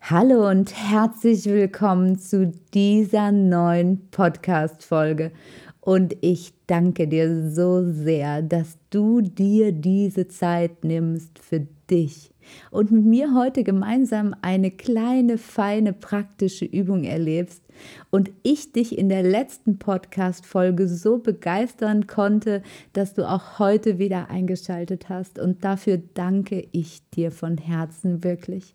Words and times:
Hallo 0.00 0.48
und 0.48 0.74
herzlich 0.74 1.44
willkommen 1.44 2.18
zu 2.18 2.52
dieser 2.72 3.30
neuen 3.30 4.08
Podcast-Folge. 4.10 5.32
Und 5.80 6.16
ich 6.22 6.54
danke 6.66 7.08
dir 7.08 7.50
so 7.50 7.84
sehr, 7.84 8.40
dass 8.40 8.78
du 8.88 9.20
dir 9.20 9.72
diese 9.72 10.28
Zeit 10.28 10.82
nimmst 10.82 11.38
für 11.38 11.66
dich 11.90 12.30
und 12.70 12.90
mit 12.90 13.04
mir 13.04 13.34
heute 13.34 13.64
gemeinsam 13.64 14.34
eine 14.40 14.70
kleine, 14.70 15.36
feine, 15.36 15.92
praktische 15.92 16.64
Übung 16.64 17.04
erlebst 17.04 17.62
und 18.08 18.30
ich 18.42 18.72
dich 18.72 18.96
in 18.96 19.10
der 19.10 19.22
letzten 19.22 19.78
Podcast-Folge 19.78 20.88
so 20.88 21.18
begeistern 21.18 22.06
konnte, 22.06 22.62
dass 22.94 23.12
du 23.12 23.28
auch 23.28 23.58
heute 23.58 23.98
wieder 23.98 24.30
eingeschaltet 24.30 25.10
hast. 25.10 25.38
Und 25.38 25.64
dafür 25.64 26.00
danke 26.14 26.66
ich 26.72 27.02
dir 27.10 27.30
von 27.30 27.58
Herzen 27.58 28.24
wirklich. 28.24 28.74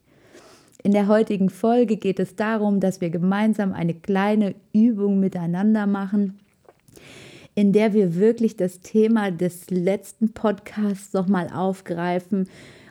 In 0.86 0.92
der 0.92 1.08
heutigen 1.08 1.50
Folge 1.50 1.96
geht 1.96 2.20
es 2.20 2.36
darum, 2.36 2.82
dass 2.82 3.00
wir 3.00 3.10
gemeinsam 3.10 3.72
eine 3.72 3.94
kleine 3.94 4.54
Übung 4.74 5.22
miteinander 5.22 5.88
machen, 5.88 6.40
in 7.56 7.72
der 7.72 7.94
wir 7.94 8.16
wirklich 8.16 8.58
das 8.58 8.82
Thema 8.82 9.32
des 9.32 9.70
letzten 9.70 10.34
Podcasts 10.34 11.14
nochmal 11.14 11.48
aufgreifen. 11.54 12.50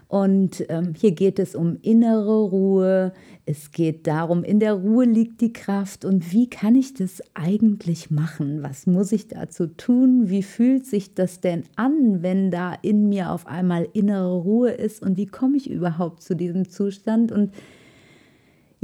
Und 0.08 0.64
ähm, 0.70 0.94
hier 0.98 1.12
geht 1.12 1.38
es 1.38 1.54
um 1.54 1.76
innere 1.82 2.40
Ruhe. 2.44 3.12
Es 3.44 3.72
geht 3.72 4.06
darum, 4.06 4.42
in 4.42 4.58
der 4.58 4.72
Ruhe 4.72 5.04
liegt 5.04 5.42
die 5.42 5.52
Kraft. 5.52 6.06
Und 6.06 6.32
wie 6.32 6.48
kann 6.48 6.74
ich 6.74 6.94
das 6.94 7.22
eigentlich 7.34 8.10
machen? 8.10 8.62
Was 8.62 8.86
muss 8.86 9.12
ich 9.12 9.28
dazu 9.28 9.66
tun? 9.66 10.30
Wie 10.30 10.42
fühlt 10.42 10.86
sich 10.86 11.12
das 11.12 11.40
denn 11.40 11.64
an, 11.76 12.22
wenn 12.22 12.50
da 12.50 12.72
in 12.72 13.10
mir 13.10 13.30
auf 13.30 13.46
einmal 13.46 13.86
innere 13.92 14.34
Ruhe 14.34 14.70
ist? 14.70 15.02
Und 15.02 15.18
wie 15.18 15.26
komme 15.26 15.58
ich 15.58 15.68
überhaupt 15.68 16.22
zu 16.22 16.34
diesem 16.34 16.70
Zustand? 16.70 17.32
Und 17.32 17.52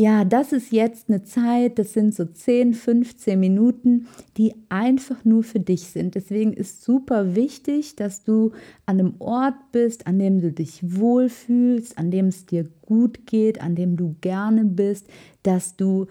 ja, 0.00 0.24
das 0.24 0.52
ist 0.52 0.70
jetzt 0.70 1.08
eine 1.08 1.24
Zeit, 1.24 1.80
das 1.80 1.92
sind 1.92 2.14
so 2.14 2.24
10, 2.24 2.74
15 2.74 3.38
Minuten, 3.38 4.06
die 4.36 4.54
einfach 4.68 5.24
nur 5.24 5.42
für 5.42 5.58
dich 5.58 5.88
sind. 5.88 6.14
Deswegen 6.14 6.52
ist 6.52 6.84
super 6.84 7.34
wichtig, 7.34 7.96
dass 7.96 8.22
du 8.22 8.52
an 8.86 9.00
einem 9.00 9.14
Ort 9.18 9.56
bist, 9.72 10.06
an 10.06 10.20
dem 10.20 10.40
du 10.40 10.52
dich 10.52 10.78
wohlfühlst, 10.82 11.98
an 11.98 12.12
dem 12.12 12.26
es 12.28 12.46
dir 12.46 12.68
gut 12.82 13.26
geht, 13.26 13.60
an 13.60 13.74
dem 13.74 13.96
du 13.96 14.14
gerne 14.20 14.64
bist, 14.64 15.08
dass 15.42 15.74
du 15.74 16.06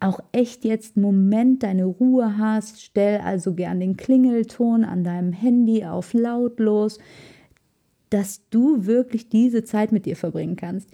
auch 0.00 0.18
echt 0.32 0.64
jetzt 0.64 0.96
einen 0.96 1.04
Moment 1.04 1.62
deine 1.62 1.84
Ruhe 1.84 2.38
hast. 2.38 2.82
Stell 2.82 3.20
also 3.20 3.54
gern 3.54 3.78
den 3.78 3.96
Klingelton 3.96 4.82
an 4.82 5.04
deinem 5.04 5.32
Handy 5.32 5.84
auf 5.84 6.12
lautlos, 6.12 6.98
dass 8.10 8.42
du 8.50 8.84
wirklich 8.84 9.28
diese 9.28 9.62
Zeit 9.62 9.92
mit 9.92 10.06
dir 10.06 10.16
verbringen 10.16 10.56
kannst. 10.56 10.88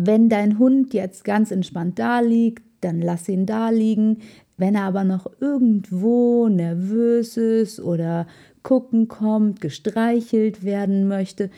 Wenn 0.00 0.28
dein 0.28 0.60
Hund 0.60 0.94
jetzt 0.94 1.24
ganz 1.24 1.50
entspannt 1.50 1.98
da 1.98 2.20
liegt, 2.20 2.62
dann 2.82 3.02
lass 3.02 3.28
ihn 3.28 3.46
da 3.46 3.70
liegen. 3.70 4.18
Wenn 4.56 4.76
er 4.76 4.82
aber 4.82 5.02
noch 5.02 5.26
irgendwo 5.40 6.48
nervös 6.48 7.36
ist 7.36 7.80
oder 7.80 8.28
gucken 8.62 9.08
kommt, 9.08 9.60
gestreichelt 9.60 10.62
werden 10.62 11.08
möchte, 11.08 11.50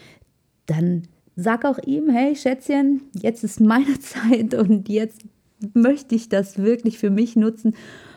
dann 0.65 1.03
sag 1.37 1.67
auch 1.67 1.79
ihm, 1.85 2.09
hey 2.09 2.35
Schätzchen, 2.35 3.03
jetzt 3.13 3.45
ist 3.45 3.61
meine 3.61 3.99
Zeit 4.01 4.55
und 4.55 4.89
jetzt 4.89 5.21
möchte 5.75 6.15
ich 6.15 6.31
das 6.31 6.57
wirklich 6.57 6.99
für 6.99 7.11
mich 7.11 7.37
nutzen 7.37 7.75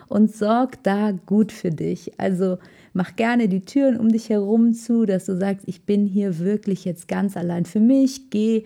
und 0.07 0.33
sorg 0.33 0.81
da 0.83 1.12
gut 1.12 1.51
für 1.51 1.72
dich. 1.72 2.17
Also 2.17 2.59
mach 2.94 3.17
gerne 3.17 3.50
die 3.50 3.66
Türen 3.66 4.00
um 4.00 4.07
dich 4.07 4.29
herum 4.29 4.73
zu, 4.73 5.06
dass 5.06 5.25
du 5.25 5.35
sagst, 5.35 5.67
ich 5.67 5.83
bin 5.83 6.06
hier 6.06 6.39
wirklich 6.39 6.85
jetzt 6.85 7.09
ganz 7.09 7.35
allein 7.35 7.66
für 7.66 7.81
mich, 7.81 8.29
geh 8.29 8.63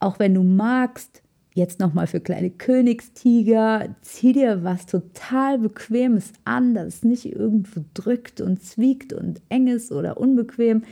auch 0.00 0.18
wenn 0.18 0.34
du 0.34 0.42
magst, 0.42 1.22
jetzt 1.56 1.80
nochmal 1.80 2.06
für 2.06 2.20
kleine 2.20 2.50
Königstiger, 2.50 3.88
zieh 4.02 4.34
dir 4.34 4.62
was 4.62 4.84
total 4.84 5.58
Bequemes 5.58 6.32
an, 6.44 6.74
das 6.74 7.02
nicht 7.02 7.24
irgendwo 7.24 7.80
drückt 7.94 8.42
und 8.42 8.62
zwiegt 8.62 9.14
und 9.14 9.40
eng 9.48 9.66
ist 9.66 9.90
oder 9.90 10.18
unbequem. 10.18 10.84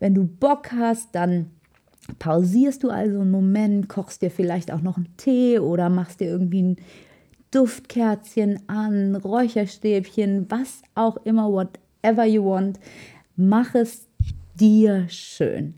Wenn 0.00 0.14
du 0.14 0.24
Bock 0.24 0.72
hast, 0.72 1.14
dann 1.14 1.50
pausierst 2.18 2.84
du 2.84 2.90
also 2.90 3.20
einen 3.20 3.30
Moment, 3.30 3.88
kochst 3.90 4.22
dir 4.22 4.30
vielleicht 4.30 4.72
auch 4.72 4.80
noch 4.80 4.96
einen 4.96 5.14
Tee 5.18 5.58
oder 5.58 5.90
machst 5.90 6.20
dir 6.20 6.28
irgendwie 6.28 6.62
ein 6.62 6.76
Duftkerzchen 7.50 8.60
an, 8.66 9.14
Räucherstäbchen, 9.14 10.46
was 10.48 10.80
auch 10.94 11.18
immer, 11.24 11.52
whatever 11.52 12.24
you 12.24 12.44
want. 12.44 12.80
Mach 13.36 13.74
es 13.74 14.06
dir 14.54 15.06
schön 15.08 15.74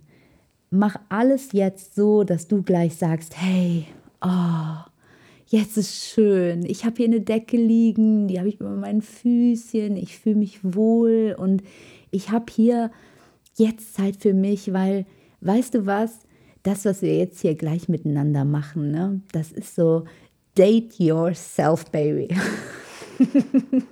mach 0.70 0.96
alles 1.08 1.52
jetzt 1.52 1.94
so, 1.94 2.24
dass 2.24 2.48
du 2.48 2.62
gleich 2.62 2.96
sagst, 2.96 3.36
hey, 3.36 3.86
oh, 4.20 4.76
jetzt 5.46 5.76
ist 5.76 6.06
schön. 6.06 6.64
Ich 6.64 6.84
habe 6.84 6.96
hier 6.96 7.06
eine 7.06 7.20
Decke 7.20 7.56
liegen, 7.56 8.28
die 8.28 8.38
habe 8.38 8.48
ich 8.48 8.60
über 8.60 8.70
meinen 8.70 9.02
Füßchen, 9.02 9.96
ich 9.96 10.18
fühle 10.18 10.36
mich 10.36 10.60
wohl 10.62 11.34
und 11.36 11.62
ich 12.10 12.30
habe 12.30 12.46
hier 12.50 12.90
jetzt 13.56 13.94
Zeit 13.94 14.16
für 14.16 14.32
mich, 14.32 14.72
weil, 14.72 15.06
weißt 15.40 15.74
du 15.74 15.86
was, 15.86 16.20
das, 16.62 16.84
was 16.84 17.02
wir 17.02 17.16
jetzt 17.16 17.40
hier 17.40 17.54
gleich 17.54 17.88
miteinander 17.88 18.44
machen, 18.44 18.90
ne, 18.90 19.20
das 19.32 19.50
ist 19.50 19.74
so 19.74 20.04
Date 20.56 20.98
Yourself, 20.98 21.90
Baby. 21.90 22.28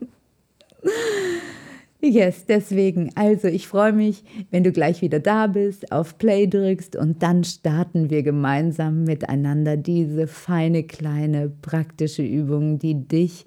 Yes, 2.00 2.47
deswegen. 2.47 3.10
Also, 3.16 3.48
ich 3.48 3.66
freue 3.66 3.92
mich, 3.92 4.22
wenn 4.53 4.62
du 4.62 4.70
gleich 4.70 5.03
wieder 5.03 5.19
da 5.19 5.48
bist, 5.48 5.91
auf 5.91 6.16
Play 6.16 6.47
drückst 6.47 6.94
und 6.94 7.25
dann 7.25 7.42
starten 7.42 8.09
wir 8.09 8.22
gemeinsam 8.22 9.03
miteinander 9.03 9.76
diese 9.76 10.28
feine, 10.28 10.84
kleine, 10.84 11.50
praktische 11.60 12.22
Übung, 12.22 12.78
die 12.78 13.08
dich 13.08 13.47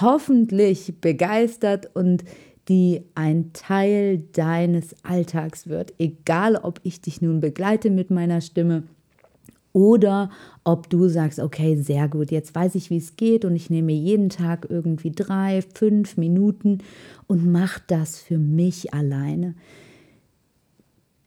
hoffentlich 0.00 0.94
begeistert 1.02 1.94
und 1.94 2.24
die 2.68 3.02
ein 3.14 3.52
Teil 3.52 4.22
deines 4.32 4.94
Alltags 5.04 5.68
wird. 5.68 5.92
Egal, 5.98 6.56
ob 6.56 6.80
ich 6.82 7.02
dich 7.02 7.20
nun 7.20 7.40
begleite 7.40 7.90
mit 7.90 8.10
meiner 8.10 8.40
Stimme 8.40 8.84
oder 9.72 10.30
ob 10.64 10.90
du 10.90 11.08
sagst, 11.08 11.38
okay, 11.38 11.76
sehr 11.76 12.08
gut, 12.08 12.30
jetzt 12.30 12.54
weiß 12.54 12.74
ich, 12.74 12.90
wie 12.90 12.96
es 12.96 13.16
geht 13.16 13.44
und 13.44 13.54
ich 13.54 13.70
nehme 13.70 13.92
jeden 13.92 14.28
Tag 14.28 14.66
irgendwie 14.68 15.12
drei, 15.12 15.62
fünf 15.62 16.16
Minuten 16.16 16.78
und 17.26 17.50
mach 17.50 17.78
das 17.78 18.18
für 18.18 18.38
mich 18.38 18.92
alleine, 18.92 19.54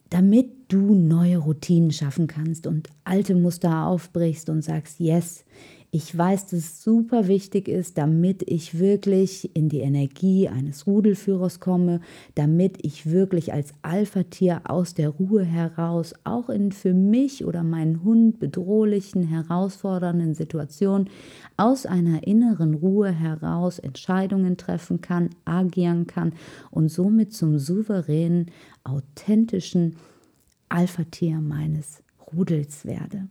damit 0.09 0.47
du 0.67 0.93
neue 0.93 1.37
Routinen 1.37 1.91
schaffen 1.91 2.27
kannst 2.27 2.67
und 2.67 2.89
alte 3.03 3.35
Muster 3.35 3.85
aufbrichst 3.87 4.49
und 4.49 4.61
sagst, 4.61 4.99
yes, 4.99 5.45
ich 5.95 6.17
weiß, 6.17 6.47
dass 6.47 6.53
es 6.53 6.83
super 6.83 7.27
wichtig 7.27 7.67
ist, 7.67 7.99
damit 7.99 8.41
ich 8.49 8.79
wirklich 8.79 9.55
in 9.55 9.69
die 9.69 9.81
Energie 9.81 10.49
eines 10.49 10.87
Rudelführers 10.87 11.59
komme, 11.59 12.01
damit 12.33 12.83
ich 12.83 13.11
wirklich 13.11 13.53
als 13.53 13.75
Alpha-Tier 13.83 14.61
aus 14.63 14.95
der 14.95 15.09
Ruhe 15.09 15.43
heraus 15.43 16.15
auch 16.23 16.49
in 16.49 16.71
für 16.71 16.95
mich 16.95 17.45
oder 17.45 17.61
meinen 17.61 18.03
Hund 18.03 18.39
bedrohlichen, 18.39 19.27
herausfordernden 19.27 20.33
Situationen 20.33 21.11
aus 21.57 21.85
einer 21.85 22.25
inneren 22.25 22.73
Ruhe 22.73 23.11
heraus 23.11 23.77
Entscheidungen 23.77 24.57
treffen 24.57 24.99
kann, 24.99 25.29
agieren 25.45 26.07
kann 26.07 26.33
und 26.71 26.89
somit 26.89 27.33
zum 27.33 27.59
souveränen, 27.59 28.47
authentischen 28.83 29.97
Alpha-Tier 30.69 31.39
meines 31.39 32.01
Rudels 32.35 32.83
werde. 32.83 33.27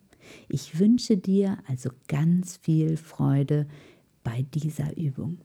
Ich 0.48 0.78
wünsche 0.78 1.16
dir 1.16 1.58
also 1.68 1.90
ganz 2.08 2.56
viel 2.56 2.96
Freude 2.96 3.66
bei 4.24 4.44
dieser 4.54 4.96
Übung. 4.96 5.38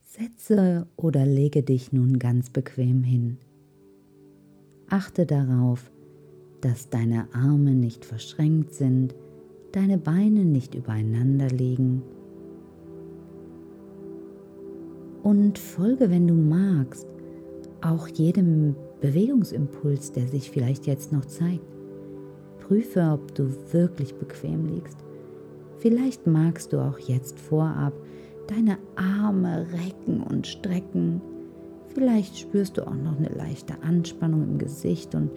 Setze 0.00 0.86
oder 0.96 1.24
lege 1.26 1.62
dich 1.62 1.92
nun 1.92 2.18
ganz 2.18 2.50
bequem 2.50 3.04
hin. 3.04 3.38
Achte 4.88 5.26
darauf, 5.26 5.90
dass 6.60 6.88
deine 6.88 7.32
Arme 7.32 7.74
nicht 7.74 8.04
verschränkt 8.04 8.74
sind, 8.74 9.14
deine 9.72 9.98
Beine 9.98 10.44
nicht 10.44 10.74
übereinander 10.74 11.48
liegen. 11.48 12.02
Und 15.22 15.58
folge, 15.58 16.10
wenn 16.10 16.26
du 16.26 16.34
magst, 16.34 17.06
auch 17.80 18.08
jedem 18.08 18.74
Bewegungsimpuls, 19.00 20.12
der 20.12 20.26
sich 20.26 20.50
vielleicht 20.50 20.86
jetzt 20.86 21.12
noch 21.12 21.26
zeigt. 21.26 21.77
Prüfe, 22.68 23.00
ob 23.12 23.34
du 23.34 23.50
wirklich 23.72 24.14
bequem 24.14 24.66
liegst. 24.66 24.98
Vielleicht 25.78 26.26
magst 26.26 26.74
du 26.74 26.80
auch 26.80 26.98
jetzt 26.98 27.38
vorab 27.38 27.94
deine 28.46 28.78
Arme 28.96 29.66
recken 29.72 30.22
und 30.22 30.46
strecken. 30.46 31.22
Vielleicht 31.94 32.38
spürst 32.38 32.76
du 32.76 32.86
auch 32.86 32.94
noch 32.94 33.16
eine 33.16 33.30
leichte 33.30 33.74
Anspannung 33.82 34.42
im 34.42 34.58
Gesicht 34.58 35.14
und 35.14 35.30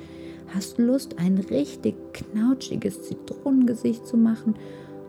hast 0.54 0.78
Lust, 0.78 1.20
ein 1.20 1.38
richtig 1.38 1.96
knautschiges 2.14 3.04
Zitronengesicht 3.04 4.06
zu 4.06 4.18
machen, 4.18 4.56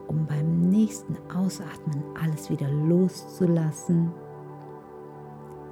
um 0.06 0.26
beim 0.26 0.69
nächsten 0.70 1.16
Ausatmen 1.34 2.02
alles 2.22 2.50
wieder 2.50 2.70
loszulassen. 2.70 4.12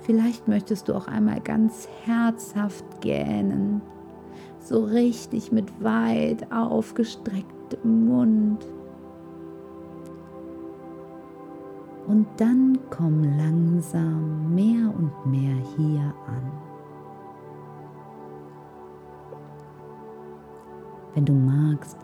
Vielleicht 0.00 0.49
möchtest 0.49 0.88
du 0.88 0.94
auch 0.94 1.06
einmal 1.06 1.41
ganz 1.41 1.87
herzhaft 2.05 2.85
gähnen, 3.00 3.82
so 4.61 4.85
richtig 4.85 5.51
mit 5.53 5.83
weit 5.83 6.51
aufgestrecktem 6.53 8.07
Mund. 8.07 8.67
Und 12.07 12.27
dann 12.37 12.79
komm 12.91 13.23
langsam 13.39 14.55
mehr 14.55 14.93
und 14.97 15.12
mehr 15.27 15.57
hier 15.77 16.12
an. 16.27 16.53
Wenn 21.15 21.25
du 21.25 21.33
magst, 21.33 21.99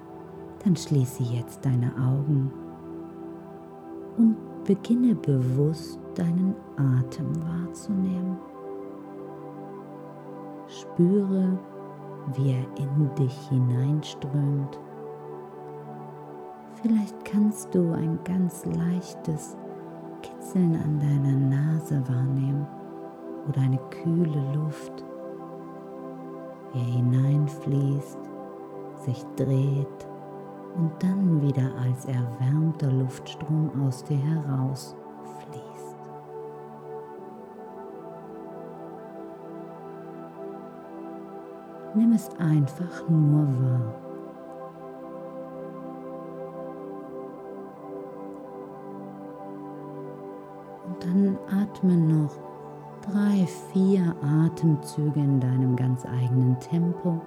dann 0.64 0.76
schließe 0.76 1.23
jetzt 1.23 1.64
deine 1.64 1.93
Augen 1.97 2.50
und 4.17 4.37
beginne 4.64 5.14
bewusst 5.14 6.00
deinen 6.14 6.55
Atem 6.76 7.29
wahrzunehmen. 7.47 8.37
Spüre, 10.67 11.58
wie 12.34 12.52
er 12.52 12.67
in 12.78 13.14
dich 13.14 13.49
hineinströmt. 13.49 14.78
Vielleicht 16.82 17.25
kannst 17.25 17.75
du 17.75 17.93
ein 17.93 18.19
ganz 18.25 18.64
leichtes 18.67 19.56
Kitzeln 20.23 20.75
an 20.76 20.99
deiner 20.99 21.37
Nase 21.37 22.02
wahrnehmen 22.08 22.67
oder 23.49 23.61
eine 23.62 23.78
kühle 23.90 24.55
Luft, 24.55 25.05
wie 26.73 26.78
er 26.78 26.84
hineinfließt, 26.84 28.19
sich 29.05 29.25
dreht 29.37 30.08
und 30.76 30.93
dann 30.99 31.40
wieder 31.43 31.70
als 31.82 32.05
erwärmter 32.06 32.90
Luftstrom 32.90 33.70
aus 33.82 34.05
dir 34.05 34.19
heraus 34.19 34.96
Nimm 41.96 42.12
es 42.12 42.28
einfach 42.38 43.08
nur 43.08 43.46
wahr. 43.46 43.94
Und 50.87 51.02
dann 51.02 51.38
atme 51.48 51.96
noch 51.96 52.37
drei, 53.00 53.46
vier 53.72 54.14
Atemzüge 54.44 55.20
in 55.20 55.40
deinem 55.40 55.75
ganz 55.75 56.04
eigenen 56.04 56.60
Tempo. 56.60 57.19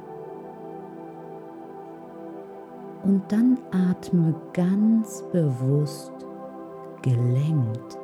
Und 3.04 3.24
dann 3.32 3.58
atme 3.72 4.36
ganz 4.54 5.24
bewusst, 5.32 6.14
gelenkt, 7.02 7.98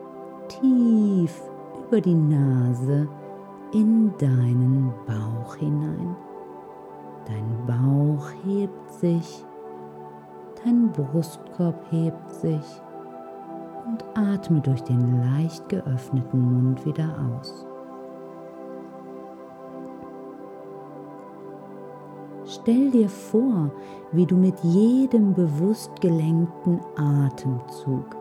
tief 0.47 1.43
über 1.87 2.01
die 2.01 2.15
Nase 2.15 3.07
in 3.71 4.11
deinen 4.17 4.91
Bauch 5.05 5.55
hinein. 5.57 6.15
Dein 7.25 7.65
Bauch 7.65 8.29
hebt 8.45 8.91
sich, 8.91 9.43
dein 10.63 10.91
Brustkorb 10.91 11.79
hebt 11.91 12.31
sich 12.31 12.81
und 13.87 14.03
atme 14.13 14.61
durch 14.61 14.81
den 14.81 15.21
leicht 15.21 15.67
geöffneten 15.69 16.41
Mund 16.41 16.85
wieder 16.85 17.15
aus. 17.39 17.65
Stell 22.47 22.91
dir 22.91 23.09
vor, 23.09 23.71
wie 24.11 24.25
du 24.25 24.35
mit 24.35 24.59
jedem 24.59 25.33
bewusst 25.33 25.99
gelenkten 25.99 26.79
Atemzug 26.95 28.15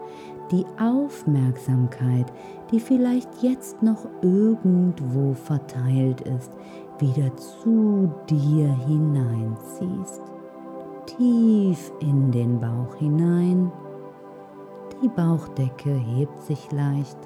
die 0.51 0.65
Aufmerksamkeit, 0.79 2.27
die 2.71 2.81
vielleicht 2.81 3.43
jetzt 3.43 3.83
noch 3.83 4.07
irgendwo 4.23 5.35
verteilt 5.35 6.23
ist, 6.23 6.51
wieder 6.99 7.35
zu 7.37 8.13
dir 8.29 8.69
hineinziehst. 8.87 10.23
Tief 11.07 11.93
in 12.01 12.31
den 12.31 12.61
Bauch 12.61 12.95
hinein. 12.97 13.71
Die 15.03 15.09
Bauchdecke 15.09 15.91
hebt 15.91 16.41
sich 16.43 16.71
leicht. 16.73 17.19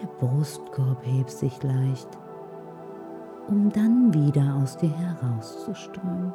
Der 0.00 0.06
Brustkorb 0.18 1.04
hebt 1.04 1.30
sich 1.30 1.62
leicht 1.62 2.18
um 3.48 3.70
dann 3.70 4.12
wieder 4.14 4.56
aus 4.62 4.76
dir 4.76 4.90
herauszuströmen. 4.90 6.32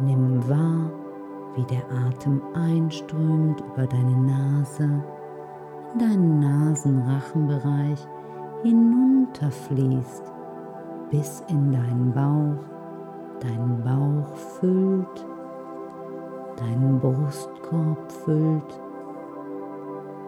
Nimm 0.00 0.48
wahr, 0.48 0.90
wie 1.54 1.64
der 1.64 1.84
Atem 2.06 2.40
einströmt 2.54 3.60
über 3.60 3.86
deine 3.86 4.16
Nase, 4.16 5.04
in 5.92 5.98
deinen 5.98 6.40
Nasenrachenbereich 6.40 8.06
hinunterfließt 8.62 10.32
bis 11.10 11.42
in 11.48 11.72
deinen 11.72 12.12
Bauch, 12.12 12.64
deinen 13.40 13.82
Bauch 13.82 14.36
füllt, 14.36 15.26
deinen 16.56 16.98
Brustkorb 17.00 18.10
füllt 18.10 18.80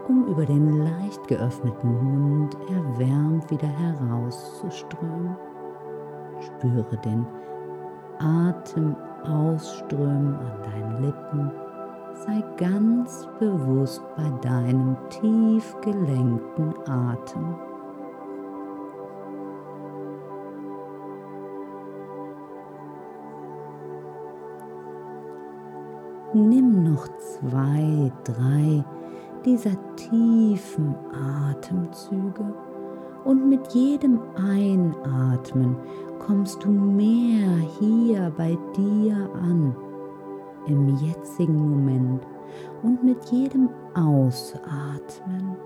um 0.08 0.26
über 0.26 0.44
den 0.44 0.84
leicht 0.84 1.26
geöffneten 1.28 2.20
Mund 2.20 2.56
erwärmt 2.68 3.50
wieder 3.50 3.68
herauszuströmen. 3.68 5.36
Spüre 6.40 6.96
den 6.98 7.26
Atem 8.18 8.94
ausströmen 9.24 10.34
an 10.34 10.62
deinen 10.62 11.02
Lippen. 11.04 11.63
Sei 12.14 12.44
ganz 12.56 13.28
bewusst 13.40 14.02
bei 14.16 14.30
deinem 14.40 14.96
tief 15.10 15.74
gelenkten 15.82 16.72
Atem. 16.86 17.56
Nimm 26.32 26.84
noch 26.84 27.06
zwei, 27.18 28.12
drei 28.24 28.84
dieser 29.44 29.76
tiefen 29.96 30.94
Atemzüge 31.12 32.54
und 33.24 33.48
mit 33.48 33.72
jedem 33.72 34.20
Einatmen 34.36 35.76
kommst 36.18 36.64
du 36.64 36.70
mehr 36.70 37.50
hier 37.78 38.32
bei 38.36 38.56
dir 38.76 39.28
an, 39.42 39.76
im 40.66 40.96
jetzigen 40.96 41.70
Moment 41.70 42.26
und 42.82 43.02
mit 43.02 43.24
jedem 43.26 43.68
Ausatmen 43.94 45.56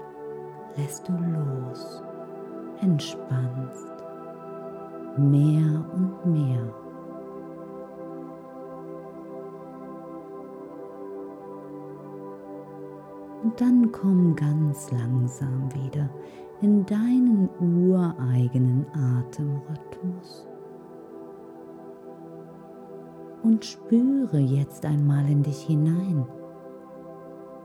lässt 0.76 1.08
du 1.08 1.12
los, 1.12 2.02
entspannst 2.80 3.88
mehr 5.18 5.84
und 5.94 6.26
mehr. 6.26 6.74
Und 13.42 13.60
dann 13.60 13.92
komm 13.92 14.34
ganz 14.34 14.90
langsam 14.90 15.68
wieder 15.74 16.08
in 16.60 16.84
deinen 16.86 17.48
ureigenen 17.60 18.84
Atemrhythmus. 18.92 20.47
Und 23.42 23.64
spüre 23.64 24.38
jetzt 24.38 24.84
einmal 24.84 25.28
in 25.30 25.42
dich 25.42 25.62
hinein. 25.62 26.26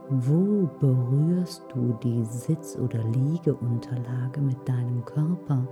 Wo 0.08 0.68
berührst 0.80 1.64
du 1.74 1.94
die 2.02 2.24
Sitz- 2.24 2.78
oder 2.78 3.02
Liegeunterlage 3.04 4.40
mit 4.40 4.68
deinem 4.68 5.04
Körper? 5.04 5.66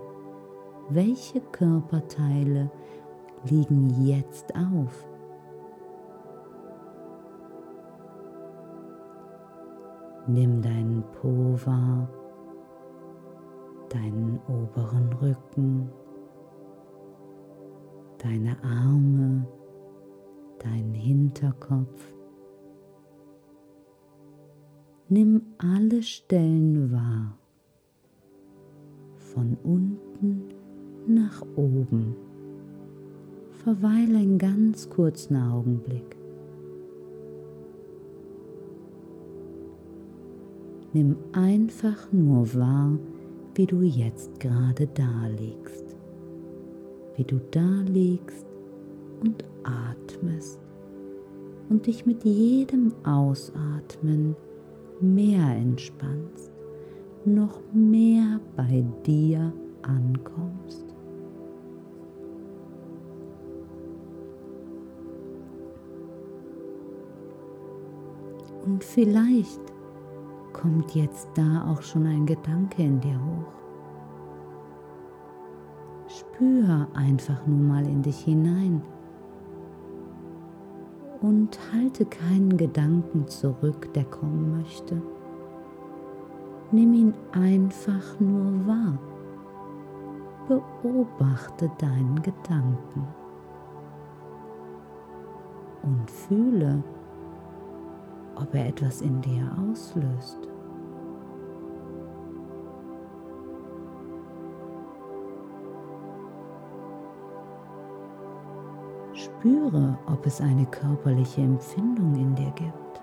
Welche 0.89 1.41
Körperteile 1.41 2.71
liegen 3.45 4.05
jetzt 4.05 4.55
auf? 4.57 5.07
Nimm 10.27 10.63
deinen 10.63 11.03
Po 11.21 11.59
wahr, 11.67 12.09
deinen 13.89 14.41
oberen 14.49 15.13
Rücken, 15.21 15.91
deine 18.19 18.57
Arme, 18.63 19.47
deinen 20.65 20.95
Hinterkopf. 20.95 22.13
Nimm 25.09 25.43
alle 25.59 26.03
Stellen 26.03 26.91
wahr, 26.91 27.37
von 29.17 29.57
unten 29.63 30.49
nach 31.07 31.43
oben, 31.57 32.17
verweile 33.65 34.19
einen 34.19 34.39
ganz 34.39 34.89
kurzen 34.89 35.37
Augenblick. 35.37 36.17
Nimm 40.95 41.17
einfach 41.33 42.13
nur 42.13 42.55
wahr, 42.55 42.99
wie 43.55 43.67
du 43.67 43.83
jetzt 43.83 44.41
gerade 44.41 44.87
da 44.95 45.27
liegst, 45.39 45.97
wie 47.17 47.25
du 47.25 47.39
da 47.51 47.83
liegst 47.87 48.47
und 49.21 49.45
atmest 49.63 50.12
und 51.73 51.87
dich 51.87 52.05
mit 52.05 52.23
jedem 52.23 52.93
Ausatmen 53.03 54.37
mehr 55.01 55.57
entspannst, 55.57 56.53
noch 57.25 57.61
mehr 57.73 58.41
bei 58.57 58.85
dir 59.07 59.55
ankommst. 59.81 60.85
Und 68.67 68.85
vielleicht 68.85 69.63
kommt 70.53 70.95
jetzt 70.95 71.27
da 71.35 71.73
auch 71.73 71.81
schon 71.81 72.05
ein 72.05 72.27
Gedanke 72.27 72.83
in 72.83 73.01
dir 73.01 73.19
hoch. 73.19 73.53
Spür 76.07 76.87
einfach 76.93 77.47
nur 77.47 77.61
mal 77.61 77.87
in 77.87 78.03
dich 78.03 78.19
hinein 78.19 78.83
und 81.23 81.59
halte 81.73 82.05
keinen 82.05 82.57
Gedanken 82.57 83.29
zurück, 83.29 83.93
der 83.95 84.05
kommen 84.05 84.59
möchte. 84.59 85.01
Nimm 86.73 86.95
ihn 86.95 87.15
einfach 87.33 88.19
nur 88.19 88.67
wahr. 88.67 88.99
Beobachte 90.49 91.71
deinen 91.79 92.21
Gedanken 92.23 93.07
und 95.83 96.11
fühle, 96.11 96.83
ob 98.35 98.55
er 98.55 98.67
etwas 98.67 99.01
in 99.01 99.21
dir 99.21 99.51
auslöst. 99.61 100.52
Spüre, 109.43 109.99
ob 110.07 110.25
es 110.25 110.41
eine 110.41 110.65
körperliche 110.67 111.41
Empfindung 111.41 112.15
in 112.15 112.33
dir 112.37 112.53
gibt. 112.55 113.03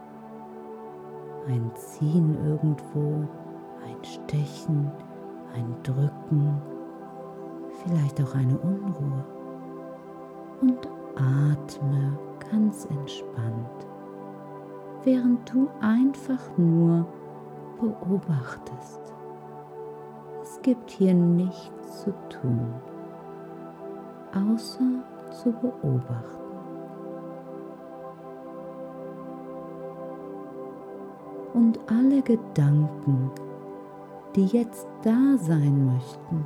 Ein 1.50 1.70
Ziehen 1.76 2.38
irgendwo, 2.46 3.28
ein 3.86 4.02
Stechen, 4.04 4.90
ein 5.54 5.76
Drücken, 5.84 6.62
vielleicht 7.84 8.22
auch 8.24 8.34
eine 8.36 8.58
Unruhe. 8.58 9.26
Und 10.62 10.88
atme 11.18 12.18
ganz 12.50 12.86
entspannt 12.86 13.86
während 15.04 15.54
du 15.54 15.68
einfach 15.82 16.58
nur 16.58 17.06
beobachtest. 17.82 19.02
Es 20.42 20.62
gibt 20.62 20.90
hier 20.90 21.14
nichts 21.14 22.04
zu 22.04 22.14
tun, 22.30 22.74
außer 24.34 25.04
zu 25.32 25.52
beobachten. 25.52 26.40
Und 31.54 31.80
alle 31.88 32.22
Gedanken, 32.22 33.32
die 34.36 34.46
jetzt 34.46 34.88
da 35.04 35.38
sein 35.38 35.86
möchten, 35.94 36.46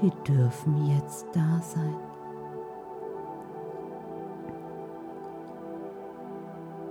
die 0.00 0.10
dürfen 0.30 0.86
jetzt 0.86 1.26
da 1.32 1.60
sein. 1.60 1.96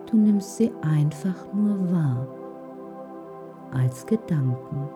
Du 0.10 0.17
nimmst 0.17 0.57
sie 0.57 0.72
einfach 0.81 1.51
nur 1.53 1.91
wahr 1.91 2.27
als 3.74 4.05
Gedanken. 4.05 4.88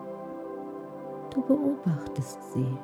Du 1.34 1.42
beobachtest 1.42 2.52
sie. 2.52 2.78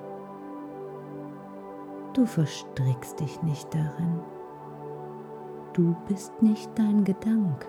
Du 2.16 2.25
verstrickst 2.25 3.20
dich 3.20 3.42
nicht 3.42 3.75
darin. 3.75 4.20
Du 5.75 5.94
bist 6.08 6.32
nicht 6.40 6.70
dein 6.75 7.04
Gedanke, 7.04 7.68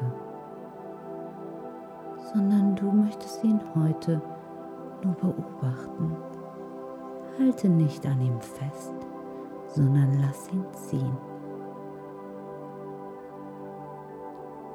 sondern 2.31 2.73
du 2.77 2.89
möchtest 2.89 3.43
ihn 3.43 3.59
heute 3.75 4.21
nur 5.03 5.15
beobachten. 5.15 6.15
Halte 7.37 7.67
nicht 7.67 8.07
an 8.07 8.21
ihm 8.21 8.39
fest, 8.39 8.93
sondern 9.67 10.17
lass 10.21 10.49
ihn 10.53 10.63
ziehen. 10.71 11.17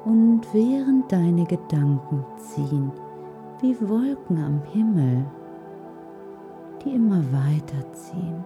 Und 0.05 0.41
während 0.53 1.11
deine 1.11 1.45
Gedanken 1.45 2.23
ziehen, 2.37 2.91
wie 3.59 3.75
Wolken 3.81 4.37
am 4.37 4.61
Himmel, 4.71 5.25
die 6.85 6.93
immer 6.93 7.23
weiter 7.31 7.91
ziehen, 7.93 8.43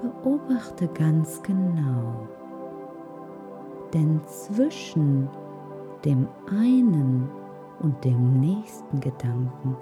beobachte 0.00 0.88
ganz 0.88 1.42
genau, 1.42 2.26
denn 3.92 4.20
zwischen 4.26 5.28
dem 6.04 6.28
einen 6.48 7.28
und 7.80 8.04
dem 8.04 8.40
nächsten 8.40 9.00
Gedanken, 9.00 9.76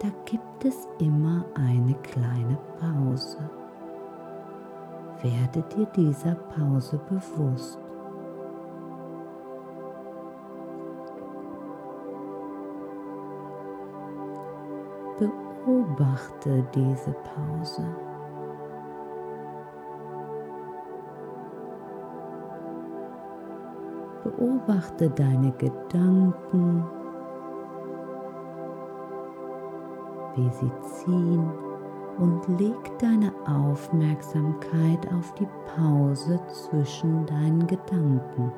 da 0.00 0.08
gibt 0.24 0.64
es 0.64 0.88
immer 0.98 1.44
eine 1.54 1.94
kleine 1.94 2.58
Pause. 2.78 3.38
Werde 5.22 5.62
dir 5.74 5.86
dieser 5.96 6.34
Pause 6.34 7.00
bewusst. 7.08 7.80
Beobachte 15.18 16.64
diese 16.72 17.12
Pause. 17.34 17.84
Beobachte 24.38 25.10
deine 25.10 25.50
Gedanken, 25.58 26.84
wie 30.36 30.48
sie 30.50 30.70
ziehen 30.80 31.50
und 32.18 32.60
leg 32.60 32.98
deine 33.00 33.32
Aufmerksamkeit 33.46 35.12
auf 35.12 35.34
die 35.34 35.48
Pause 35.74 36.38
zwischen 36.52 37.26
deinen 37.26 37.66
Gedanken. 37.66 38.52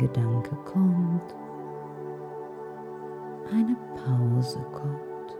Gedanke 0.00 0.56
kommt, 0.64 1.34
eine 3.52 3.76
Pause 3.94 4.58
kommt, 4.72 5.36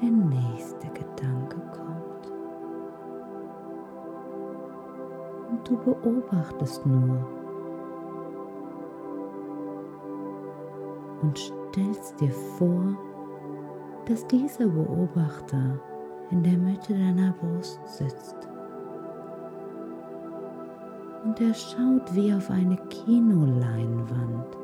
der 0.00 0.10
nächste 0.12 0.86
Gedanke 0.90 1.56
kommt. 1.72 2.32
Und 5.50 5.68
du 5.68 5.76
beobachtest 5.76 6.86
nur 6.86 7.18
und 11.22 11.36
stellst 11.36 12.20
dir 12.20 12.30
vor, 12.30 12.96
dass 14.06 14.24
dieser 14.28 14.68
Beobachter 14.68 15.80
in 16.30 16.44
der 16.44 16.58
Mitte 16.58 16.94
deiner 16.94 17.32
Brust 17.32 17.80
sitzt 17.88 18.51
und 21.24 21.40
er 21.40 21.54
schaut 21.54 22.14
wie 22.14 22.32
auf 22.32 22.50
eine 22.50 22.76
Kinoleinwand, 22.88 24.56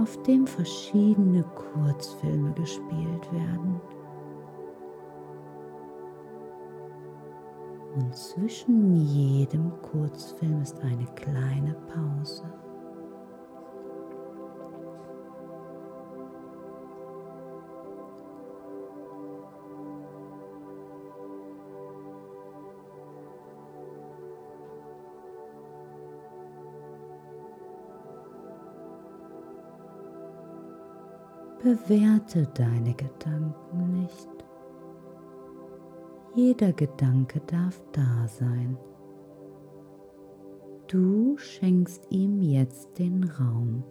auf 0.00 0.22
dem 0.24 0.46
verschiedene 0.46 1.44
Kurzfilme 1.54 2.52
gespielt 2.52 3.32
werden. 3.32 3.80
Und 7.94 8.16
zwischen 8.16 8.96
jedem 8.96 9.70
Kurzfilm 9.82 10.62
ist 10.62 10.80
eine 10.80 11.04
kleine 11.14 11.76
Pause. 11.92 12.61
Bewerte 31.72 32.46
deine 32.52 32.92
Gedanken 32.92 34.02
nicht. 34.02 34.28
Jeder 36.34 36.70
Gedanke 36.74 37.40
darf 37.46 37.80
da 37.92 38.28
sein. 38.28 38.76
Du 40.86 41.38
schenkst 41.38 42.06
ihm 42.10 42.42
jetzt 42.42 42.98
den 42.98 43.24
Raum. 43.24 43.82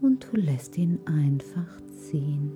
Und 0.00 0.32
du 0.32 0.36
lässt 0.38 0.78
ihn 0.78 0.98
einfach 1.04 1.78
ziehen. 1.88 2.52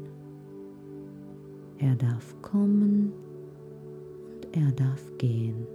Er 1.77 1.95
darf 1.95 2.41
kommen 2.41 3.13
und 4.33 4.57
er 4.57 4.73
darf 4.73 5.03
gehen. 5.19 5.67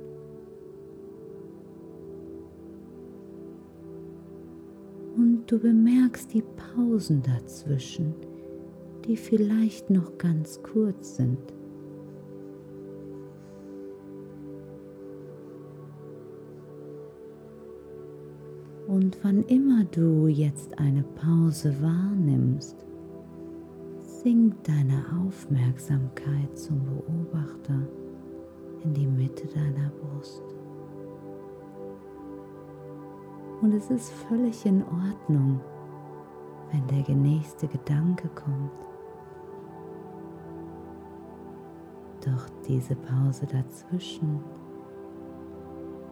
Du 5.48 5.60
bemerkst 5.60 6.34
die 6.34 6.44
Pausen 6.44 7.22
dazwischen, 7.22 8.16
die 9.06 9.16
vielleicht 9.16 9.90
noch 9.90 10.18
ganz 10.18 10.62
kurz 10.64 11.18
sind. 11.18 11.40
Und 18.88 19.18
wann 19.24 19.44
immer 19.44 19.84
du 19.86 20.28
jetzt 20.28 20.78
eine 20.80 21.04
Pause 21.04 21.75
wahrnimmst, 21.82 22.86
sinkt 24.00 24.68
deine 24.68 25.04
Aufmerksamkeit 25.25 26.58
zum 26.58 26.82
Und 33.65 33.74
es 33.74 33.89
ist 33.89 34.12
völlig 34.29 34.63
in 34.67 34.84
Ordnung, 34.84 35.60
wenn 36.72 36.86
der 36.86 37.15
nächste 37.15 37.67
Gedanke 37.67 38.29
kommt. 38.36 38.72
Doch 42.24 42.48
diese 42.67 42.95
Pause 42.95 43.48
dazwischen, 43.48 44.39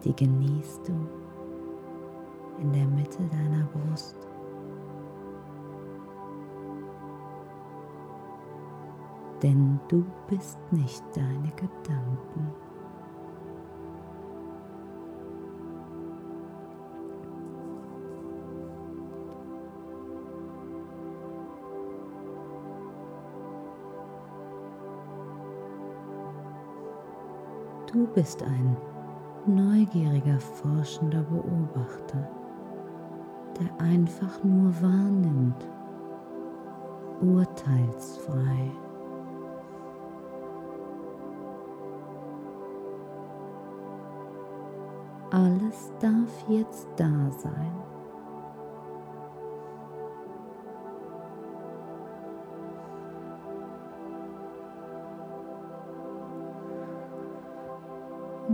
die 0.02 0.16
genießt 0.16 0.88
du 0.88 0.94
in 2.60 2.72
der 2.72 2.86
Mitte 2.86 3.22
deiner 3.30 3.66
Brust. 3.66 4.16
Denn 9.44 9.78
du 9.86 10.04
bist 10.28 10.58
nicht 10.72 11.04
deine 11.14 11.52
Gedanken. 11.54 12.63
Du 27.94 28.08
bist 28.08 28.42
ein 28.42 28.76
neugieriger, 29.46 30.40
forschender 30.40 31.22
Beobachter 31.22 32.28
der 33.58 33.86
einfach 33.86 34.42
nur 34.42 34.72
wahrnimmt, 34.82 35.68
urteilsfrei. 37.20 38.72
Alles 45.30 45.92
darf 46.00 46.48
jetzt 46.48 46.88
da 46.96 47.30
sein. 47.38 47.93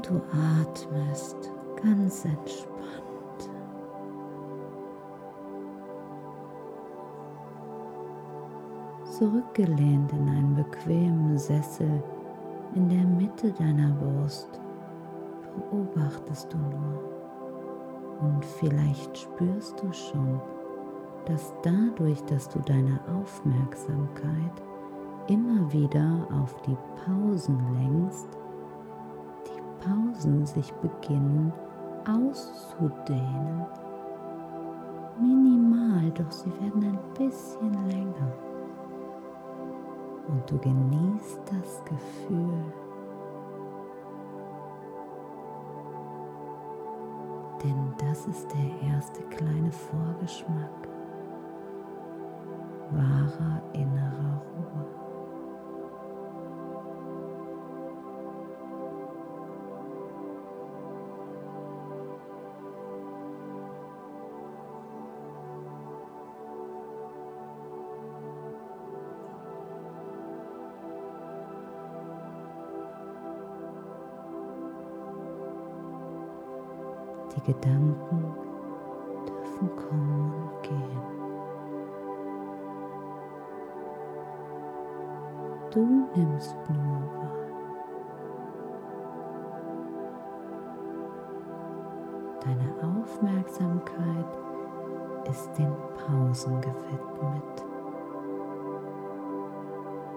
Und 0.01 0.09
du 0.09 0.23
atmest 0.63 1.53
ganz 1.83 2.25
entspannt. 2.25 2.71
zurückgelehnt 9.05 10.11
in 10.13 10.29
einen 10.31 10.55
bequemen 10.55 11.37
Sessel 11.37 12.03
in 12.75 12.89
der 12.89 13.05
Mitte 13.05 13.53
deiner 13.53 13.91
Brust 13.91 14.49
beobachtest 15.55 16.51
du 16.51 16.57
nur. 16.57 18.23
Und 18.23 18.43
vielleicht 18.43 19.19
spürst 19.19 19.83
du 19.83 19.93
schon, 19.93 20.41
dass 21.27 21.53
dadurch, 21.63 22.23
dass 22.25 22.49
du 22.49 22.61
deine 22.61 22.99
Aufmerksamkeit 23.21 24.63
immer 25.29 25.71
wieder 25.71 26.27
auf 26.41 26.57
die 26.63 26.79
Pausen 27.05 27.59
lenkst, 27.75 28.39
Pausen 29.81 30.47
sich 30.47 30.73
beginnen 30.75 31.53
auszudehnen. 32.07 33.66
Minimal, 35.19 36.11
doch 36.12 36.31
sie 36.31 36.51
werden 36.61 36.83
ein 36.85 36.99
bisschen 37.14 37.73
länger 37.88 38.33
und 40.29 40.51
du 40.51 40.59
genießt 40.59 41.40
das 41.47 41.83
Gefühl. 41.85 42.64
Denn 47.62 47.93
das 47.99 48.27
ist 48.27 48.49
der 48.55 48.88
erste 48.90 49.23
kleine 49.25 49.71
Vorgeschmack 49.71 50.88
wahrer 52.90 53.62
innerer 53.73 54.10
Die 77.46 77.53
Gedanken 77.53 78.35
dürfen 79.26 79.76
kommen 79.76 80.35
und 80.35 80.62
gehen. 80.62 81.00
Du 85.70 85.81
nimmst 86.14 86.57
nur 86.68 87.03
wahr. 87.14 87.31
Deine 92.40 92.98
Aufmerksamkeit 92.98 94.38
ist 95.31 95.50
den 95.57 95.72
Pausen 95.94 96.61
gewidmet. 96.61 97.64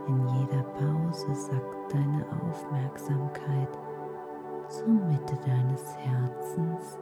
In 0.08 0.28
jeder 0.28 0.64
Pause 0.64 1.36
sackt 1.36 1.94
deine 1.94 2.26
Aufmerksamkeit 2.50 3.70
zur 4.68 4.88
Mitte 4.88 5.38
deines 5.46 5.96
Herzens 5.98 6.98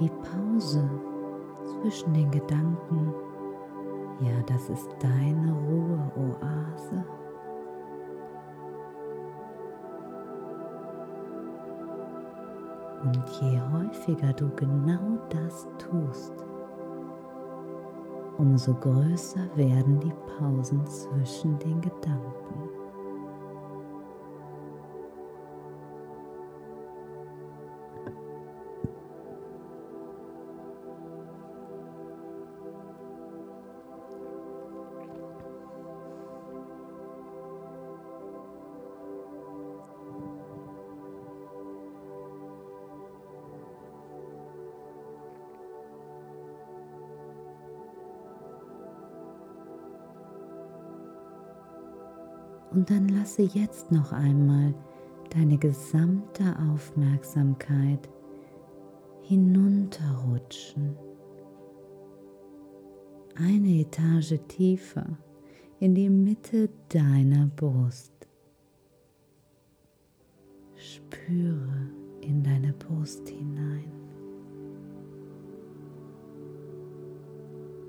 Die 0.00 0.10
Pause 0.10 0.88
zwischen 1.64 2.14
den 2.14 2.30
Gedanken, 2.30 3.12
ja, 4.20 4.42
das 4.46 4.68
ist 4.68 4.88
deine 5.00 5.52
Ruheoase. 5.52 7.04
Und 13.02 13.28
je 13.40 13.60
häufiger 13.72 14.32
du 14.34 14.48
genau 14.54 15.18
das 15.30 15.66
tust, 15.78 16.32
umso 18.38 18.74
größer 18.74 19.48
werden 19.56 19.98
die 19.98 20.12
Pausen 20.38 20.86
zwischen 20.86 21.58
den 21.58 21.80
Gedanken. 21.80 22.67
Und 52.70 52.90
dann 52.90 53.08
lasse 53.08 53.42
jetzt 53.42 53.90
noch 53.90 54.12
einmal 54.12 54.74
deine 55.30 55.58
gesamte 55.58 56.56
Aufmerksamkeit 56.72 58.08
hinunterrutschen. 59.22 60.96
Eine 63.36 63.80
Etage 63.80 64.38
tiefer 64.48 65.06
in 65.80 65.94
die 65.94 66.10
Mitte 66.10 66.68
deiner 66.88 67.46
Brust. 67.46 68.12
Spüre 70.74 71.90
in 72.20 72.42
deine 72.42 72.72
Brust 72.72 73.28
hinein. 73.28 73.92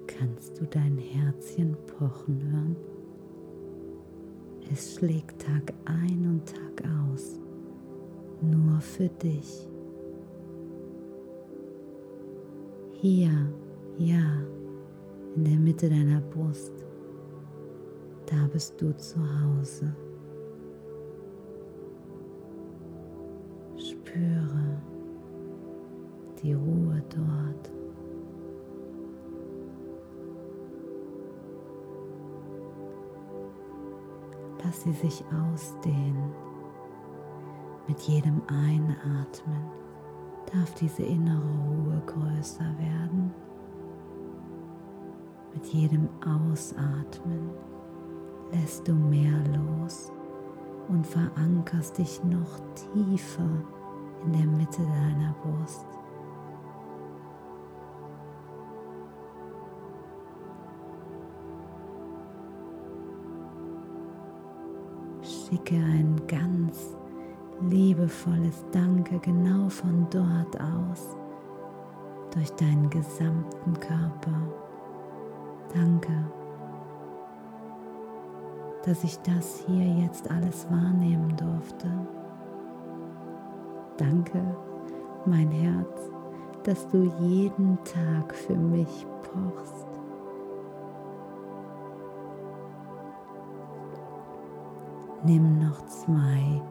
Kannst 0.08 0.60
du 0.60 0.66
dein 0.66 0.98
Herzchen 0.98 1.76
pochen 1.98 2.42
hören? 2.52 2.99
Es 4.72 4.96
schlägt 4.96 5.42
Tag 5.42 5.74
ein 5.86 6.28
und 6.28 6.46
Tag 6.46 6.88
aus, 7.08 7.40
nur 8.40 8.80
für 8.80 9.10
dich. 9.10 9.68
Hier, 12.92 13.32
ja, 13.98 14.44
in 15.36 15.44
der 15.44 15.58
Mitte 15.58 15.90
deiner 15.90 16.22
Brust, 16.22 16.74
da 18.28 18.48
bist 18.54 18.80
du 18.80 18.96
zu 18.96 19.20
Hause. 19.20 19.96
Spüre 23.76 24.82
die 26.44 26.54
Ruhe 26.54 27.02
dort. 27.10 27.79
Lass 34.70 34.84
sie 34.84 34.92
sich 34.92 35.26
ausdehnen. 35.34 36.32
Mit 37.88 38.00
jedem 38.02 38.40
Einatmen 38.46 39.64
darf 40.54 40.76
diese 40.76 41.02
innere 41.02 41.42
Ruhe 41.42 42.00
größer 42.06 42.66
werden. 42.78 43.34
Mit 45.56 45.66
jedem 45.74 46.08
Ausatmen 46.24 47.50
lässt 48.52 48.88
du 48.88 48.94
mehr 48.94 49.40
los 49.58 50.12
und 50.88 51.04
verankerst 51.08 51.98
dich 51.98 52.24
noch 52.26 52.60
tiefer 52.94 53.50
in 54.24 54.34
der 54.34 54.46
Mitte 54.46 54.84
deiner 54.84 55.34
Brust. 55.42 55.89
Schicke 65.50 65.76
ein 65.76 66.22
ganz 66.28 66.96
liebevolles 67.62 68.64
Danke 68.72 69.20
genau 69.20 69.68
von 69.70 70.08
dort 70.10 70.60
aus 70.62 71.16
durch 72.34 72.52
deinen 72.52 72.90
gesamten 72.90 73.74
Körper. 73.80 74.42
Danke, 75.74 76.14
dass 78.86 79.04
ich 79.04 79.18
das 79.20 79.64
hier 79.66 79.86
jetzt 80.04 80.30
alles 80.30 80.70
wahrnehmen 80.70 81.36
durfte. 81.36 81.88
Danke, 83.98 84.42
mein 85.26 85.52
Herz, 85.52 86.12
dass 86.64 86.88
du 86.90 87.12
jeden 87.20 87.78
Tag 87.84 88.34
für 88.34 88.56
mich 88.56 89.06
pochst. 89.24 89.89
Nimm 95.24 95.60
noch 95.60 95.86
zwei, 95.86 96.62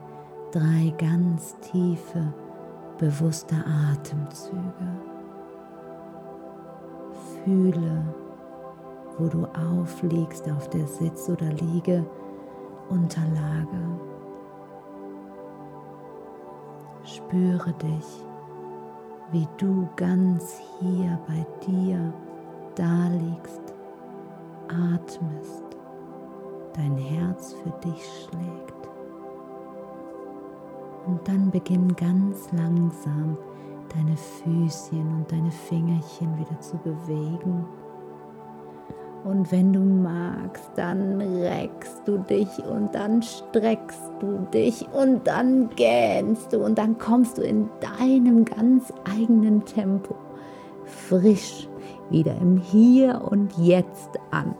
drei 0.51 0.91
ganz 0.97 1.55
tiefe, 1.59 2.33
bewusste 2.97 3.55
Atemzüge. 3.91 4.63
Fühle, 7.43 8.03
wo 9.19 9.27
du 9.27 9.45
aufliegst 9.45 10.49
auf 10.49 10.67
der 10.69 10.87
Sitz- 10.87 11.29
oder 11.29 11.53
Liegeunterlage. 11.53 11.99
Spüre 17.03 17.71
dich, 17.73 18.25
wie 19.31 19.47
du 19.57 19.87
ganz 19.95 20.59
hier 20.79 21.19
bei 21.27 21.45
dir 21.67 22.11
da 22.75 23.09
liegst, 23.09 23.75
atmest 24.67 25.68
dein 26.79 26.97
Herz 26.97 27.53
für 27.61 27.71
dich 27.85 28.01
schlägt. 28.23 28.73
Und 31.05 31.27
dann 31.27 31.51
beginn 31.51 31.95
ganz 31.95 32.51
langsam 32.51 33.37
deine 33.93 34.15
Füßchen 34.15 35.07
und 35.15 35.31
deine 35.31 35.51
Fingerchen 35.51 36.37
wieder 36.37 36.59
zu 36.61 36.77
bewegen. 36.77 37.65
Und 39.25 39.51
wenn 39.51 39.73
du 39.73 39.81
magst, 39.81 40.69
dann 40.75 41.19
reckst 41.19 42.07
du 42.07 42.19
dich 42.19 42.47
und 42.59 42.95
dann 42.95 43.21
streckst 43.21 44.11
du 44.21 44.37
dich 44.53 44.87
und 44.93 45.27
dann 45.27 45.69
gähnst 45.75 46.53
du 46.53 46.63
und 46.63 46.77
dann 46.77 46.97
kommst 46.97 47.37
du 47.37 47.41
in 47.41 47.69
deinem 47.81 48.45
ganz 48.45 48.93
eigenen 49.17 49.65
Tempo 49.65 50.15
frisch 50.85 51.67
wieder 52.09 52.35
im 52.39 52.57
Hier 52.57 53.21
und 53.29 53.57
Jetzt 53.57 54.11
an. 54.31 54.55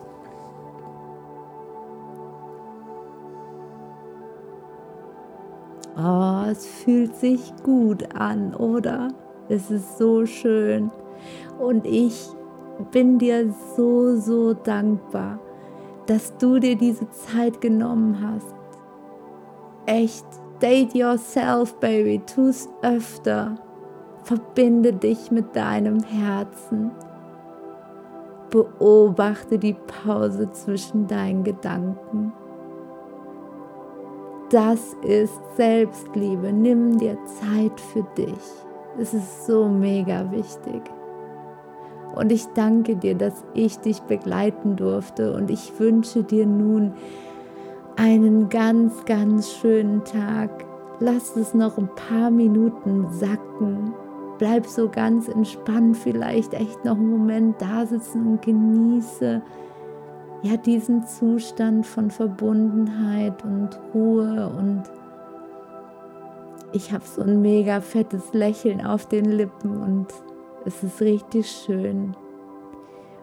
Oh, 5.97 6.43
es 6.49 6.65
fühlt 6.65 7.15
sich 7.15 7.53
gut 7.63 8.15
an, 8.15 8.53
oder? 8.53 9.09
Es 9.49 9.71
ist 9.71 9.97
so 9.97 10.25
schön. 10.25 10.91
Und 11.59 11.85
ich 11.85 12.29
bin 12.91 13.17
dir 13.19 13.53
so, 13.75 14.15
so 14.15 14.53
dankbar, 14.53 15.39
dass 16.05 16.35
du 16.37 16.59
dir 16.59 16.75
diese 16.75 17.09
Zeit 17.09 17.59
genommen 17.59 18.17
hast. 18.21 18.55
Echt, 19.85 20.25
date 20.61 20.93
yourself, 20.93 21.75
baby. 21.79 22.21
Tu 22.25 22.47
es 22.47 22.69
öfter. 22.81 23.55
Verbinde 24.23 24.93
dich 24.93 25.31
mit 25.31 25.55
deinem 25.55 26.01
Herzen. 26.03 26.91
Beobachte 28.49 29.57
die 29.57 29.75
Pause 30.03 30.51
zwischen 30.51 31.07
deinen 31.07 31.43
Gedanken. 31.43 32.33
Das 34.49 34.95
ist 35.03 35.39
Selbstliebe. 35.57 36.51
Nimm 36.51 36.97
dir 36.97 37.17
Zeit 37.25 37.79
für 37.79 38.03
dich. 38.17 38.33
Es 38.97 39.13
ist 39.13 39.45
so 39.45 39.69
mega 39.69 40.31
wichtig. 40.31 40.81
Und 42.15 42.31
ich 42.31 42.47
danke 42.55 42.95
dir, 42.95 43.13
dass 43.13 43.43
ich 43.53 43.77
dich 43.77 44.01
begleiten 44.01 44.75
durfte. 44.75 45.35
Und 45.35 45.51
ich 45.51 45.79
wünsche 45.79 46.23
dir 46.23 46.47
nun 46.47 46.93
einen 47.95 48.49
ganz, 48.49 49.05
ganz 49.05 49.51
schönen 49.53 50.03
Tag. 50.03 50.65
Lass 50.99 51.35
es 51.35 51.53
noch 51.53 51.77
ein 51.77 51.89
paar 52.09 52.31
Minuten 52.31 53.07
sacken. 53.11 53.93
Bleib 54.39 54.65
so 54.65 54.89
ganz 54.89 55.27
entspannt, 55.27 55.95
vielleicht 55.97 56.55
echt 56.55 56.83
noch 56.85 56.95
einen 56.95 57.11
Moment 57.11 57.61
da 57.61 57.85
sitzen 57.85 58.25
und 58.25 58.41
genieße 58.41 59.43
ja 60.43 60.57
diesen 60.57 61.05
Zustand 61.05 61.85
von 61.85 62.11
Verbundenheit 62.11 63.43
und 63.43 63.79
Ruhe 63.93 64.49
und 64.57 64.83
ich 66.71 66.91
habe 66.91 67.03
so 67.05 67.23
ein 67.23 67.41
mega 67.41 67.81
fettes 67.81 68.33
Lächeln 68.33 68.85
auf 68.85 69.07
den 69.07 69.25
Lippen 69.25 69.81
und 69.81 70.07
es 70.65 70.83
ist 70.83 71.01
richtig 71.01 71.49
schön. 71.49 72.15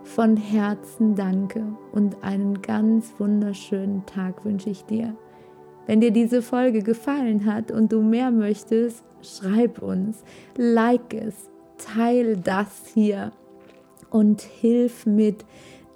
Von 0.03 0.37
Herzen 0.37 1.15
danke 1.15 1.65
und 1.93 2.23
einen 2.23 2.61
ganz 2.63 3.13
wunderschönen 3.19 4.05
Tag 4.07 4.45
wünsche 4.45 4.71
ich 4.71 4.85
dir. 4.85 5.15
Wenn 5.87 6.01
dir 6.01 6.11
diese 6.11 6.43
Folge 6.43 6.83
gefallen 6.83 7.47
hat 7.47 7.71
und 7.71 7.93
du 7.93 8.03
mehr 8.03 8.31
möchtest, 8.31 9.05
schreib 9.23 9.81
uns, 9.81 10.25
like 10.57 11.15
es, 11.15 11.49
teil 11.79 12.37
das 12.37 12.87
hier 12.93 13.33
und 14.11 14.41
hilf 14.41 15.07
mit, 15.07 15.45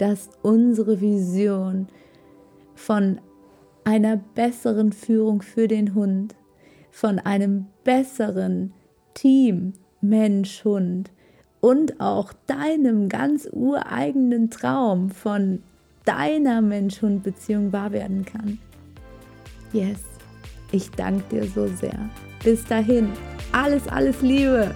dass 0.01 0.31
unsere 0.41 1.03
Vision 1.03 1.87
von 2.75 3.21
einer 3.85 4.17
besseren 4.17 4.93
Führung 4.93 5.43
für 5.43 5.69
den 5.69 5.95
Hund, 5.95 6.35
von 6.91 7.19
einem 7.19 7.67
besseren 7.85 8.73
Team 9.13 9.75
Mensch-Hund 10.01 11.11
und 11.61 12.01
auch 12.01 12.33
deinem 12.47 13.11
ganz 13.11 13.47
ureigenen 13.53 14.49
Traum 14.49 15.11
von 15.11 15.63
deiner 16.07 16.63
Mensch-Hund-Beziehung 16.63 17.71
wahr 17.71 17.93
werden 17.93 18.25
kann. 18.25 18.59
Yes, 19.75 20.01
ich 20.73 20.91
danke 20.93 21.25
dir 21.31 21.45
so 21.45 21.67
sehr. 21.67 22.09
Bis 22.43 22.65
dahin, 22.65 23.11
alles, 23.53 23.87
alles 23.89 24.23
Liebe. 24.23 24.75